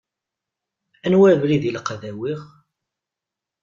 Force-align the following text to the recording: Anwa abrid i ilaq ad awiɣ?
Anwa 1.05 1.27
abrid 1.33 1.63
i 1.65 1.67
ilaq 1.69 1.87
ad 1.93 2.03
awiɣ? 2.09 2.41